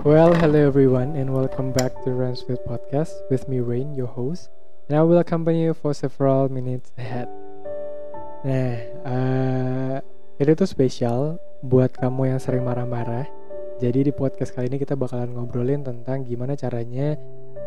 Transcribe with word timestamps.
Well, 0.00 0.32
hello 0.32 0.56
everyone, 0.56 1.12
and 1.12 1.28
welcome 1.28 1.76
back 1.76 1.92
to 2.08 2.16
Ransfield 2.16 2.64
Podcast 2.64 3.12
with 3.28 3.44
me, 3.52 3.60
Rain, 3.60 3.92
your 3.92 4.08
host, 4.08 4.48
and 4.88 4.96
I 4.96 5.04
will 5.04 5.20
accompany 5.20 5.60
you 5.60 5.76
for 5.76 5.92
several 5.92 6.48
minutes 6.48 6.88
ahead. 6.96 7.28
Nah, 8.40 8.80
uh, 9.04 10.00
ini 10.40 10.56
tuh 10.56 10.64
spesial 10.64 11.36
buat 11.60 11.92
kamu 12.00 12.32
yang 12.32 12.40
sering 12.40 12.64
marah-marah. 12.64 13.28
Jadi 13.76 14.08
di 14.08 14.12
podcast 14.16 14.56
kali 14.56 14.72
ini 14.72 14.80
kita 14.80 14.96
bakalan 14.96 15.36
ngobrolin 15.36 15.84
tentang 15.84 16.24
gimana 16.24 16.56
caranya 16.56 17.20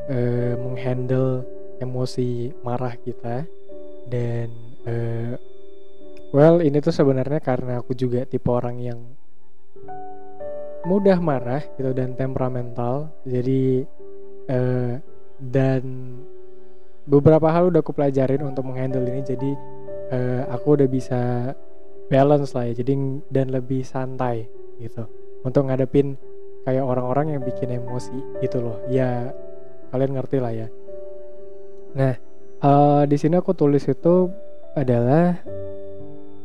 uh, 0.09 0.57
menghandle 0.57 1.45
emosi 1.85 2.49
marah 2.65 2.97
kita 2.97 3.45
dan 4.09 4.49
uh, 4.89 5.37
well 6.33 6.65
ini 6.65 6.81
tuh 6.81 6.97
sebenarnya 6.97 7.45
karena 7.45 7.77
aku 7.77 7.93
juga 7.93 8.25
tipe 8.25 8.49
orang 8.49 8.81
yang 8.81 8.99
mudah 10.83 11.17
marah 11.19 11.63
gitu 11.79 11.91
dan 11.95 12.15
temperamental. 12.15 13.11
Jadi 13.23 13.87
uh, 14.51 14.99
dan 15.39 15.83
beberapa 17.07 17.51
hal 17.51 17.71
udah 17.71 17.81
aku 17.83 17.95
pelajarin 17.95 18.43
untuk 18.43 18.67
menghandle 18.67 19.07
ini. 19.07 19.23
Jadi 19.23 19.51
uh, 20.11 20.43
aku 20.51 20.79
udah 20.79 20.87
bisa 20.87 21.21
balance 22.11 22.51
lah 22.55 22.69
ya. 22.71 22.73
Jadi 22.83 22.93
dan 23.31 23.51
lebih 23.51 23.83
santai 23.87 24.47
gitu. 24.79 25.07
Untuk 25.43 25.67
ngadepin 25.67 26.15
kayak 26.63 26.83
orang-orang 26.83 27.35
yang 27.35 27.41
bikin 27.43 27.71
emosi 27.71 28.43
gitu 28.43 28.63
loh. 28.63 28.77
Ya 28.91 29.31
kalian 29.91 30.15
ngerti 30.19 30.37
lah 30.39 30.53
ya. 30.53 30.67
Nah 31.95 32.13
uh, 32.63 33.03
di 33.07 33.15
sini 33.15 33.39
aku 33.39 33.55
tulis 33.55 33.87
itu 33.87 34.27
adalah 34.73 35.39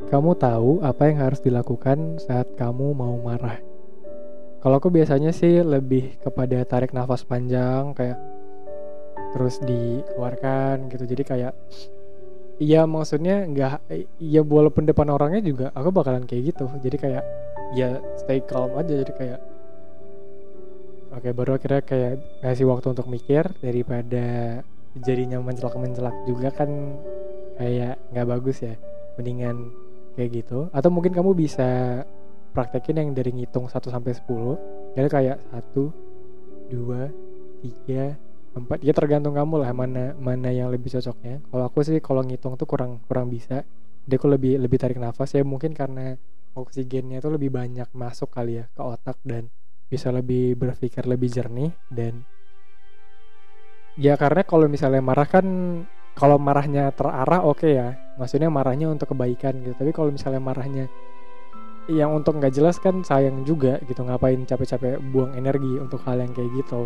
kamu 0.09 0.41
tahu 0.41 0.71
apa 0.81 1.11
yang 1.11 1.21
harus 1.21 1.41
dilakukan 1.45 2.17
saat 2.17 2.49
kamu 2.57 2.97
mau 2.97 3.17
marah 3.21 3.68
kalau 4.59 4.77
aku 4.83 4.91
biasanya 4.91 5.31
sih 5.31 5.63
lebih 5.63 6.19
kepada 6.19 6.63
tarik 6.67 6.91
nafas 6.91 7.23
panjang 7.23 7.95
kayak 7.95 8.19
terus 9.37 9.61
dikeluarkan 9.63 10.91
gitu. 10.91 11.05
Jadi 11.05 11.23
kayak 11.23 11.55
Iya 12.59 12.91
maksudnya 12.91 13.47
nggak 13.47 13.87
ya 14.19 14.43
walaupun 14.43 14.83
depan 14.83 15.15
orangnya 15.15 15.39
juga 15.47 15.67
aku 15.79 15.95
bakalan 15.95 16.27
kayak 16.27 16.51
gitu. 16.51 16.67
Jadi 16.83 16.97
kayak 16.99 17.25
ya 17.79 18.03
stay 18.19 18.43
calm 18.43 18.75
aja. 18.75 18.99
Jadi 18.99 19.13
kayak 19.15 19.39
oke 21.15 21.29
baru 21.39 21.55
akhirnya 21.55 21.83
kayak 21.87 22.13
ngasih 22.43 22.67
waktu 22.67 22.87
untuk 22.99 23.07
mikir 23.07 23.47
daripada 23.63 24.59
jadinya 24.99 25.39
mencelak 25.39 25.79
mencelak 25.79 26.17
juga 26.27 26.51
kan 26.51 26.99
kayak 27.63 27.95
nggak 28.11 28.27
bagus 28.27 28.59
ya. 28.67 28.75
Mendingan 29.15 29.71
kayak 30.19 30.43
gitu. 30.43 30.67
Atau 30.75 30.91
mungkin 30.91 31.15
kamu 31.15 31.39
bisa 31.39 32.03
praktekin 32.53 33.01
yang 33.01 33.11
dari 33.13 33.31
ngitung 33.35 33.69
1 33.69 33.79
sampai 33.79 34.13
10 34.15 34.95
jadi 34.97 35.09
kayak 35.09 35.39
1 35.53 36.09
2 36.73 37.69
3 37.87 38.29
4 38.59 38.83
ya 38.83 38.93
tergantung 38.97 39.37
kamu 39.37 39.63
lah 39.63 39.71
mana 39.71 40.17
mana 40.19 40.51
yang 40.51 40.73
lebih 40.73 40.91
cocoknya. 40.91 41.45
Kalau 41.47 41.65
aku 41.69 41.79
sih 41.87 42.03
kalau 42.03 42.27
ngitung 42.27 42.59
tuh 42.59 42.67
kurang 42.67 42.99
kurang 43.07 43.31
bisa. 43.31 43.63
Dia 44.09 44.17
aku 44.17 44.27
lebih 44.27 44.59
lebih 44.59 44.81
tarik 44.81 44.99
nafas. 44.99 45.37
Ya 45.37 45.45
mungkin 45.47 45.77
karena 45.77 46.19
oksigennya 46.57 47.23
tuh 47.23 47.39
lebih 47.39 47.55
banyak 47.55 47.87
masuk 47.95 48.35
kali 48.35 48.59
ya 48.59 48.65
ke 48.73 48.83
otak 48.83 49.21
dan 49.23 49.53
bisa 49.89 50.11
lebih 50.11 50.59
berpikir 50.59 51.07
lebih 51.09 51.33
jernih 51.33 51.73
dan 51.89 52.27
ya 53.97 54.21
karena 54.21 54.45
kalau 54.45 54.69
misalnya 54.69 55.01
marah 55.01 55.25
kan 55.25 55.47
kalau 56.13 56.37
marahnya 56.37 56.91
terarah 56.93 57.47
oke 57.47 57.63
okay 57.63 57.73
ya. 57.79 57.89
Maksudnya 58.19 58.51
marahnya 58.51 58.91
untuk 58.91 59.15
kebaikan 59.15 59.63
gitu. 59.63 59.77
Tapi 59.79 59.95
kalau 59.95 60.11
misalnya 60.11 60.43
marahnya 60.43 60.91
yang 61.89 62.13
untuk 62.13 62.37
nggak 62.37 62.53
jelas 62.53 62.77
kan 62.77 63.01
sayang 63.01 63.49
juga 63.49 63.81
gitu 63.89 64.05
ngapain 64.05 64.45
capek-capek 64.45 65.01
buang 65.11 65.33
energi 65.33 65.81
untuk 65.81 66.05
hal 66.05 66.21
yang 66.21 66.37
kayak 66.37 66.53
gitu. 66.53 66.85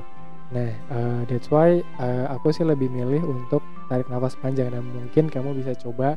Nah 0.54 0.70
uh, 0.94 1.20
that's 1.26 1.50
why 1.50 1.82
uh, 1.98 2.30
aku 2.30 2.54
sih 2.54 2.62
lebih 2.62 2.86
milih 2.86 3.20
untuk 3.26 3.60
tarik 3.90 4.06
nafas 4.06 4.38
panjang 4.38 4.70
dan 4.70 4.86
mungkin 4.86 5.26
kamu 5.26 5.58
bisa 5.58 5.74
coba 5.74 6.14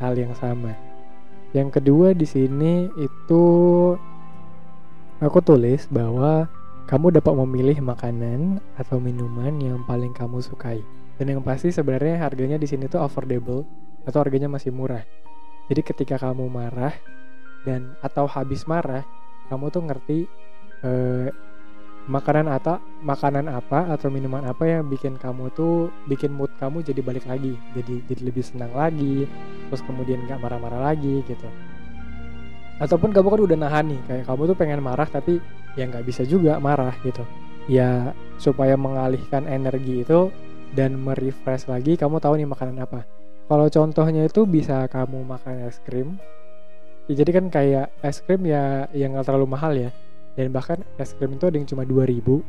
hal 0.00 0.16
yang 0.16 0.32
sama. 0.32 0.72
Yang 1.52 1.78
kedua 1.78 2.16
di 2.16 2.24
sini 2.24 2.88
itu 2.96 3.44
aku 5.20 5.38
tulis 5.44 5.84
bahwa 5.92 6.48
kamu 6.88 7.20
dapat 7.20 7.32
memilih 7.44 7.78
makanan 7.84 8.58
atau 8.80 8.96
minuman 8.96 9.54
yang 9.60 9.84
paling 9.84 10.16
kamu 10.16 10.40
sukai. 10.40 10.80
Dan 11.20 11.38
yang 11.38 11.44
pasti 11.44 11.68
sebenarnya 11.68 12.24
harganya 12.24 12.56
di 12.56 12.66
sini 12.66 12.88
tuh 12.88 13.04
affordable 13.04 13.68
atau 14.08 14.18
harganya 14.24 14.48
masih 14.48 14.74
murah. 14.74 15.04
Jadi 15.70 15.80
ketika 15.86 16.18
kamu 16.18 16.50
marah 16.50 16.96
dan 17.62 17.94
atau 18.02 18.26
habis 18.26 18.66
marah 18.66 19.06
kamu 19.50 19.68
tuh 19.70 19.82
ngerti 19.84 20.18
eh, 20.82 21.28
makanan 22.10 22.50
atau 22.50 22.82
makanan 23.06 23.46
apa 23.46 23.94
atau 23.94 24.10
minuman 24.10 24.42
apa 24.42 24.66
yang 24.66 24.90
bikin 24.90 25.14
kamu 25.14 25.54
tuh 25.54 25.94
bikin 26.10 26.34
mood 26.34 26.50
kamu 26.58 26.82
jadi 26.82 26.98
balik 26.98 27.22
lagi 27.30 27.54
jadi 27.78 28.02
jadi 28.10 28.22
lebih 28.26 28.42
senang 28.42 28.74
lagi 28.74 29.30
terus 29.70 29.82
kemudian 29.86 30.26
nggak 30.26 30.42
marah-marah 30.42 30.92
lagi 30.92 31.22
gitu. 31.22 31.46
Ataupun 32.82 33.14
kamu 33.14 33.28
kan 33.30 33.40
udah 33.46 33.58
nahan 33.62 33.84
nih 33.94 34.00
kayak 34.10 34.24
kamu 34.26 34.42
tuh 34.50 34.56
pengen 34.58 34.82
marah 34.82 35.06
tapi 35.06 35.38
ya 35.78 35.86
nggak 35.86 36.02
bisa 36.02 36.26
juga 36.26 36.58
marah 36.58 36.94
gitu. 37.06 37.22
Ya 37.70 38.10
supaya 38.42 38.74
mengalihkan 38.74 39.46
energi 39.46 40.02
itu 40.02 40.34
dan 40.74 40.98
merefresh 40.98 41.70
lagi 41.70 41.94
kamu 41.94 42.18
tahu 42.18 42.34
nih 42.34 42.50
makanan 42.50 42.82
apa. 42.82 43.06
Kalau 43.46 43.70
contohnya 43.70 44.26
itu 44.26 44.42
bisa 44.42 44.90
kamu 44.90 45.22
makan 45.22 45.70
es 45.70 45.78
krim 45.86 46.18
ya, 47.10 47.14
jadi 47.22 47.30
kan 47.40 47.44
kayak 47.50 47.86
es 48.02 48.22
krim 48.22 48.42
ya 48.46 48.86
yang 48.92 49.16
nggak 49.16 49.26
terlalu 49.26 49.46
mahal 49.48 49.72
ya. 49.74 49.90
Dan 50.36 50.52
bahkan 50.54 50.80
es 50.96 51.12
krim 51.16 51.34
itu 51.36 51.44
ada 51.48 51.56
yang 51.56 51.68
cuma 51.68 51.82
2000 51.84 52.18
uh, 52.22 52.40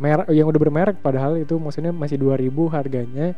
merek 0.00 0.26
yang 0.32 0.46
udah 0.48 0.60
bermerek 0.60 0.96
padahal 1.04 1.36
itu 1.36 1.56
maksudnya 1.60 1.92
masih 1.92 2.16
2000 2.20 2.52
harganya. 2.74 3.36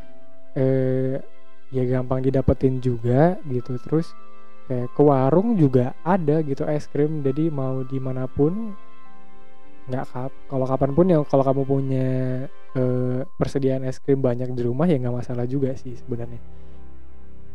Uh, 0.58 1.20
ya 1.68 1.84
gampang 1.84 2.24
didapetin 2.24 2.80
juga 2.80 3.36
gitu. 3.48 3.76
Terus 3.80 4.10
kayak 4.68 4.88
ke 4.92 5.02
warung 5.04 5.56
juga 5.56 5.92
ada 6.04 6.40
gitu 6.44 6.64
es 6.64 6.88
krim. 6.88 7.20
Jadi 7.20 7.52
mau 7.52 7.84
di 7.84 7.98
mana 8.00 8.24
pun 8.24 8.72
nggak 9.88 10.04
kap 10.12 10.32
kalau 10.52 10.66
kapan 10.68 10.90
pun 10.92 11.06
ya 11.08 11.18
kalau 11.24 11.44
kamu 11.44 11.62
punya 11.64 12.08
uh, 12.76 13.24
persediaan 13.40 13.88
es 13.88 13.96
krim 14.04 14.20
banyak 14.20 14.52
di 14.52 14.62
rumah 14.68 14.84
ya 14.84 15.00
nggak 15.00 15.16
masalah 15.24 15.48
juga 15.48 15.72
sih 15.80 15.96
sebenarnya 15.96 16.36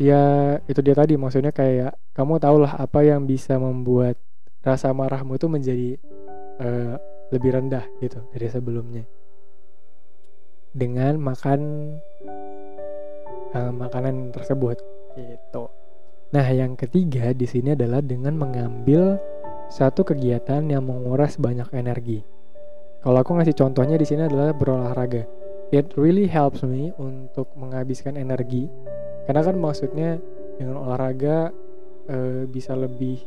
ya 0.03 0.23
itu 0.67 0.83
dia 0.83 0.95
tadi 0.99 1.15
maksudnya 1.15 1.55
kayak 1.55 1.95
kamu 2.11 2.43
tahulah 2.43 2.75
apa 2.75 3.07
yang 3.07 3.23
bisa 3.23 3.55
membuat 3.55 4.19
rasa 4.59 4.91
marahmu 4.91 5.39
itu 5.39 5.47
menjadi 5.47 5.89
uh, 6.59 6.99
lebih 7.31 7.55
rendah 7.55 7.87
gitu 8.03 8.19
dari 8.35 8.47
sebelumnya 8.51 9.07
dengan 10.75 11.15
makan 11.21 11.59
uh, 13.53 13.71
makanan 13.71 14.33
tersebut 14.33 14.81
gitu. 15.15 15.69
Nah, 16.33 16.49
yang 16.49 16.73
ketiga 16.73 17.29
di 17.29 17.45
sini 17.45 17.77
adalah 17.77 18.01
dengan 18.01 18.33
mengambil 18.33 19.21
satu 19.69 20.01
kegiatan 20.01 20.65
yang 20.65 20.81
menguras 20.81 21.37
banyak 21.37 21.69
energi. 21.77 22.25
Kalau 23.05 23.21
aku 23.21 23.37
ngasih 23.37 23.53
contohnya 23.53 24.01
di 24.01 24.07
sini 24.09 24.25
adalah 24.25 24.49
berolahraga. 24.57 25.29
It 25.69 25.93
really 25.93 26.25
helps 26.25 26.65
me 26.65 26.89
untuk 26.97 27.53
menghabiskan 27.53 28.17
energi 28.17 28.65
karena 29.23 29.41
kan 29.41 29.55
maksudnya 29.55 30.19
dengan 30.59 30.83
olahraga 30.83 31.49
e, 32.07 32.45
bisa 32.47 32.75
lebih 32.75 33.23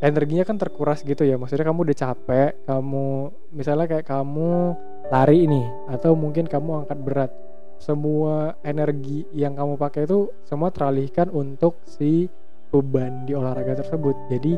energinya 0.00 0.44
kan 0.48 0.56
terkuras 0.56 1.04
gitu 1.04 1.22
ya. 1.22 1.36
Maksudnya 1.36 1.68
kamu 1.68 1.86
udah 1.86 1.96
capek 1.96 2.50
kamu 2.66 3.08
misalnya 3.54 3.86
kayak 3.86 4.06
kamu 4.08 4.74
lari 5.12 5.38
ini 5.46 5.62
atau 5.92 6.16
mungkin 6.16 6.48
kamu 6.48 6.86
angkat 6.86 6.98
berat. 7.00 7.32
Semua 7.80 8.60
energi 8.60 9.24
yang 9.32 9.56
kamu 9.56 9.80
pakai 9.80 10.04
itu 10.04 10.28
semua 10.44 10.68
teralihkan 10.68 11.32
untuk 11.32 11.80
si 11.88 12.28
beban 12.68 13.24
di 13.24 13.32
olahraga 13.32 13.80
tersebut. 13.80 14.16
Jadi 14.28 14.52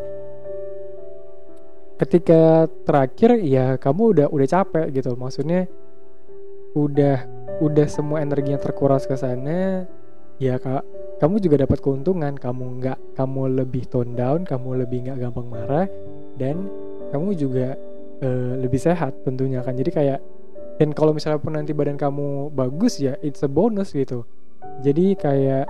ketika 2.03 2.67
terakhir 2.83 3.39
ya 3.47 3.79
kamu 3.79 4.03
udah 4.17 4.27
udah 4.31 4.49
capek 4.49 4.91
gitu. 4.91 5.15
Maksudnya 5.15 5.71
udah 6.73 7.19
udah 7.63 7.87
semua 7.87 8.25
energinya 8.25 8.59
terkuras 8.59 9.05
ke 9.05 9.15
sana 9.15 9.87
ya 10.39 10.57
kak. 10.57 10.85
Kamu 11.21 11.39
juga 11.39 11.67
dapat 11.67 11.79
keuntungan. 11.83 12.35
Kamu 12.37 12.65
nggak 12.81 12.99
kamu 13.19 13.43
lebih 13.63 13.85
tone 13.89 14.17
down 14.17 14.47
kamu 14.49 14.87
lebih 14.87 15.09
nggak 15.09 15.19
gampang 15.19 15.47
marah 15.49 15.87
dan 16.41 16.69
kamu 17.13 17.37
juga 17.37 17.77
uh, 18.25 18.53
lebih 18.57 18.81
sehat 18.81 19.13
tentunya 19.27 19.61
kan. 19.61 19.77
Jadi 19.77 19.91
kayak 19.93 20.21
dan 20.81 20.97
kalau 20.97 21.13
misalnya 21.13 21.39
pun 21.39 21.55
nanti 21.55 21.77
badan 21.77 22.01
kamu 22.01 22.51
bagus 22.51 22.99
ya 22.99 23.15
it's 23.21 23.45
a 23.45 23.51
bonus 23.51 23.93
gitu. 23.93 24.25
Jadi 24.83 25.15
kayak 25.15 25.69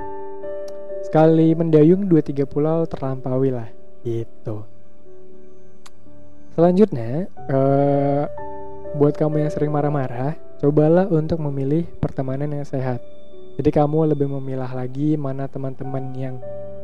sekali 1.05 1.53
mendayung 1.53 2.07
dua 2.07 2.23
tiga 2.23 2.47
pulau 2.47 2.87
terlampaui 2.87 3.51
lah 3.51 3.69
gitu. 4.07 4.65
Selanjutnya 6.53 7.33
uh, 7.49 8.25
buat 8.97 9.17
kamu 9.17 9.45
yang 9.45 9.51
sering 9.53 9.73
marah-marah 9.73 10.37
cobalah 10.61 11.09
untuk 11.09 11.41
memilih 11.41 11.89
pertemanan 11.99 12.53
yang 12.53 12.65
sehat 12.69 13.01
jadi 13.61 13.71
kamu 13.71 14.17
lebih 14.17 14.33
memilah 14.33 14.73
lagi 14.73 15.21
mana 15.21 15.45
teman-teman 15.45 16.13
yang 16.17 16.37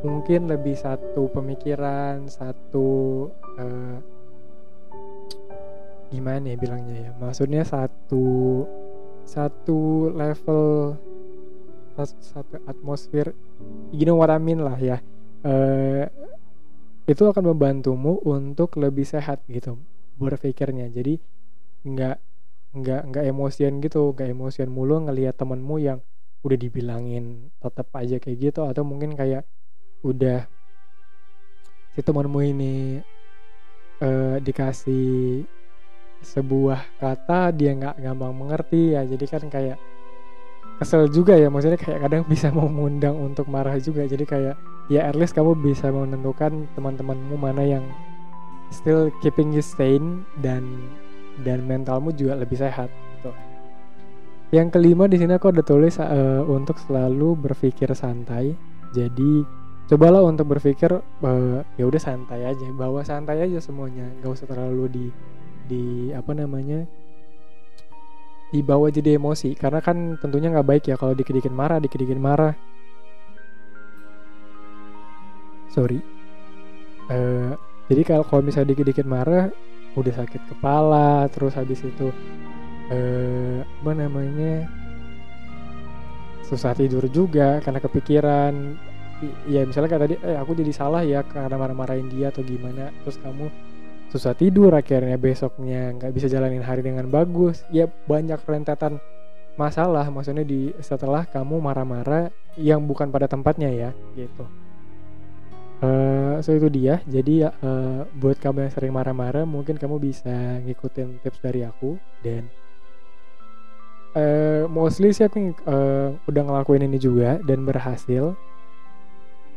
mungkin 0.05 0.47
lebih 0.47 0.79
satu 0.79 1.33
pemikiran, 1.33 2.29
satu 2.29 2.89
uh, 3.59 3.97
gimana 6.13 6.55
ya 6.55 6.57
bilangnya 6.61 6.97
ya? 7.09 7.11
Maksudnya 7.17 7.65
satu 7.65 8.65
satu 9.25 10.13
level 10.13 10.97
satu, 11.99 12.63
atmosfer. 12.71 13.35
You 13.91 14.07
know 14.07 14.21
what 14.21 14.31
I 14.31 14.39
mean 14.39 14.63
lah 14.63 14.79
ya. 14.79 15.03
Uh, 15.43 16.07
itu 17.09 17.25
akan 17.25 17.57
membantumu 17.57 18.21
untuk 18.23 18.77
lebih 18.79 19.09
sehat 19.09 19.43
gitu 19.49 19.81
berpikirnya. 20.21 20.93
Jadi 20.93 21.19
nggak 21.89 22.17
nggak 22.69 23.03
nggak 23.09 23.25
emosian 23.25 23.81
gitu 23.81 24.13
nggak 24.13 24.29
emosian 24.29 24.69
mulu 24.69 25.01
ngelihat 25.09 25.41
temenmu 25.41 25.81
yang 25.81 26.05
udah 26.47 26.59
dibilangin 26.59 27.51
tetap 27.59 27.91
aja 27.99 28.17
kayak 28.23 28.39
gitu 28.51 28.63
atau 28.67 28.87
mungkin 28.87 29.15
kayak 29.19 29.43
udah 30.07 30.47
si 31.95 32.01
temenmu 32.01 32.41
ini 32.47 33.03
uh, 33.99 34.39
dikasih 34.39 35.43
sebuah 36.23 36.99
kata 36.99 37.55
dia 37.55 37.75
nggak 37.75 37.99
gampang 38.03 38.35
mengerti 38.35 38.95
ya 38.95 39.03
jadi 39.07 39.25
kan 39.27 39.43
kayak 39.51 39.79
kesel 40.79 41.11
juga 41.11 41.35
ya 41.35 41.51
maksudnya 41.51 41.79
kayak 41.79 42.07
kadang 42.07 42.23
bisa 42.27 42.55
mau 42.55 42.71
mengundang 42.71 43.19
untuk 43.19 43.51
marah 43.51 43.75
juga 43.83 44.07
jadi 44.07 44.23
kayak 44.23 44.57
ya 44.89 45.11
at 45.11 45.19
least 45.19 45.35
kamu 45.35 45.59
bisa 45.59 45.91
menentukan 45.91 46.71
teman-temanmu 46.79 47.35
mana 47.35 47.63
yang 47.67 47.85
still 48.71 49.11
keeping 49.25 49.51
you 49.51 49.65
sane 49.65 50.23
dan 50.45 50.65
dan 51.43 51.65
mentalmu 51.65 52.11
juga 52.15 52.39
lebih 52.39 52.59
sehat. 52.59 52.91
Yang 54.49 54.81
kelima 54.81 55.05
di 55.05 55.21
sini 55.21 55.37
aku 55.37 55.53
udah 55.53 55.67
tulis 55.67 56.01
uh, 56.01 56.41
untuk 56.49 56.81
selalu 56.81 57.37
berpikir 57.37 57.93
santai. 57.93 58.57
Jadi 58.97 59.45
cobalah 59.93 60.25
untuk 60.25 60.57
berpikir 60.57 60.89
uh, 60.97 61.61
ya 61.77 61.85
udah 61.85 62.01
santai 62.01 62.49
aja, 62.49 62.65
bawa 62.73 63.05
santai 63.05 63.45
aja 63.45 63.61
semuanya, 63.61 64.09
nggak 64.21 64.33
usah 64.33 64.49
terlalu 64.49 64.85
di 64.89 65.07
di 65.69 65.85
apa 66.17 66.33
namanya 66.33 66.89
dibawa 68.49 68.89
jadi 68.89 69.21
emosi. 69.21 69.53
Karena 69.53 69.85
kan 69.85 70.17
tentunya 70.17 70.49
nggak 70.49 70.65
baik 70.65 70.85
ya 70.89 70.97
kalau 70.97 71.13
dikit-dikit 71.13 71.53
marah 71.53 71.77
dikit-dikit 71.77 72.17
marah. 72.17 72.57
Sorry. 75.69 76.01
Uh, 77.13 77.53
jadi 77.93 78.01
kalau 78.01 78.25
kalau 78.25 78.41
misalnya 78.41 78.73
dikit-dikit 78.73 79.05
marah 79.05 79.53
udah 79.93 80.15
sakit 80.25 80.57
kepala 80.57 81.27
terus 81.33 81.57
habis 81.57 81.81
itu 81.81 82.13
uh, 82.93 83.61
apa 83.63 83.93
namanya 83.95 84.67
susah 86.45 86.73
tidur 86.73 87.05
juga 87.13 87.61
karena 87.61 87.81
kepikiran. 87.81 88.55
Ya 89.51 89.67
misalnya 89.67 89.91
kayak 89.91 90.03
tadi 90.07 90.15
eh 90.23 90.39
aku 90.39 90.55
jadi 90.55 90.71
salah 90.71 91.03
ya 91.03 91.27
karena 91.27 91.59
marah-marahin 91.59 92.07
dia 92.07 92.31
atau 92.31 92.47
gimana 92.47 92.95
terus 93.03 93.19
kamu 93.19 93.51
susah 94.15 94.33
tidur 94.33 94.71
akhirnya 94.73 95.19
besoknya 95.19 95.91
nggak 95.99 96.15
bisa 96.15 96.31
jalanin 96.31 96.63
hari 96.63 96.87
dengan 96.87 97.11
bagus. 97.11 97.67
Ya 97.75 97.91
banyak 97.91 98.39
rentetan 98.47 99.03
masalah 99.59 100.07
maksudnya 100.07 100.47
di 100.47 100.71
setelah 100.79 101.27
kamu 101.27 101.59
marah-marah 101.59 102.31
yang 102.55 102.87
bukan 102.87 103.11
pada 103.11 103.27
tempatnya 103.27 103.69
ya 103.75 103.91
gitu. 104.15 104.47
Uh, 105.79 106.43
so 106.43 106.55
itu 106.55 106.71
dia. 106.71 107.03
Jadi 107.07 107.43
uh, 107.43 108.03
buat 108.19 108.39
kamu 108.39 108.67
yang 108.67 108.73
sering 108.75 108.95
marah-marah 108.95 109.43
mungkin 109.47 109.79
kamu 109.79 109.99
bisa 109.99 110.63
ngikutin 110.63 111.23
tips 111.27 111.43
dari 111.43 111.67
aku 111.67 111.99
dan 112.23 112.47
uh, 114.15 114.65
mostly 114.71 115.13
sih 115.13 115.27
aku 115.27 115.53
uh, 115.67 116.15
udah 116.29 116.43
ngelakuin 116.45 116.87
ini 116.87 116.99
juga 117.01 117.41
dan 117.45 117.65
berhasil. 117.65 118.37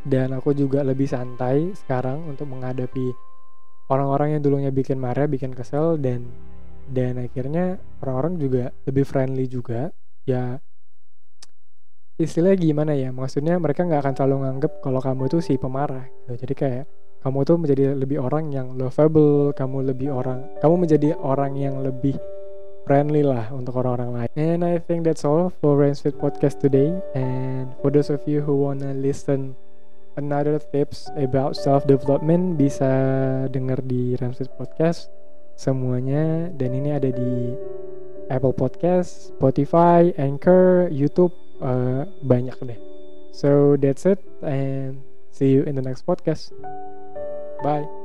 Dan 0.01 0.33
aku 0.33 0.57
juga 0.57 0.81
lebih 0.81 1.06
santai 1.06 1.77
sekarang 1.77 2.25
untuk 2.25 2.50
menghadapi 2.50 3.13
orang-orang 3.94 4.33
yang 4.33 4.42
dulunya 4.42 4.74
bikin 4.74 4.98
marah 4.98 5.30
bikin 5.30 5.53
kesel 5.53 6.01
dan 6.01 6.25
dan 6.89 7.21
akhirnya 7.21 7.77
orang-orang 8.01 8.42
juga 8.42 8.63
lebih 8.89 9.06
friendly 9.06 9.45
juga. 9.45 9.94
Ya 10.25 10.57
istilahnya 12.18 12.57
gimana 12.57 12.94
ya? 12.97 13.13
Maksudnya 13.13 13.62
mereka 13.62 13.86
nggak 13.86 14.01
akan 14.01 14.13
selalu 14.18 14.36
nganggep 14.42 14.71
kalau 14.81 15.00
kamu 15.06 15.30
itu 15.30 15.38
si 15.45 15.54
pemarah 15.62 16.09
gitu. 16.25 16.33
jadi 16.47 16.54
kayak 16.57 16.86
kamu 17.21 17.45
tuh 17.45 17.57
menjadi 17.62 17.83
lebih 17.94 18.18
orang 18.18 18.50
yang 18.50 18.74
lovable 18.74 19.54
kamu 19.54 19.94
lebih 19.94 20.09
orang 20.09 20.42
kamu 20.57 20.75
menjadi 20.89 21.13
orang 21.21 21.54
yang 21.54 21.77
lebih 21.86 22.18
friendly 22.83 23.22
lah 23.22 23.50
untuk 23.54 23.78
orang-orang 23.81 24.25
lain 24.25 24.30
and 24.38 24.62
I 24.66 24.81
think 24.81 25.06
that's 25.06 25.24
all 25.24 25.54
for 25.62 25.78
Rainfit 25.78 26.18
Podcast 26.18 26.60
today 26.60 26.92
and 27.13 27.72
for 27.80 27.94
those 27.94 28.10
of 28.10 28.25
you 28.25 28.42
who 28.42 28.57
wanna 28.66 28.94
listen 28.98 29.54
another 30.18 30.60
tips 30.60 31.07
about 31.16 31.56
self 31.56 31.88
development 31.88 32.60
bisa 32.60 32.89
denger 33.50 33.80
di 33.86 34.18
Ramses 34.18 34.50
Podcast 34.50 35.12
semuanya 35.56 36.50
dan 36.57 36.74
ini 36.74 36.89
ada 36.89 37.13
di 37.13 37.54
Apple 38.31 38.56
Podcast, 38.56 39.36
Spotify, 39.36 40.16
Anchor, 40.16 40.88
YouTube 40.88 41.36
uh, 41.60 42.07
banyak 42.24 42.56
deh. 42.63 42.80
So 43.36 43.75
that's 43.75 44.07
it 44.07 44.24
and 44.42 45.04
see 45.30 45.51
you 45.51 45.68
in 45.68 45.75
the 45.75 45.83
next 45.83 46.07
podcast. 46.07 46.56
Bye. 47.62 48.00